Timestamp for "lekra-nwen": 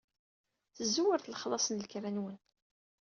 1.81-2.37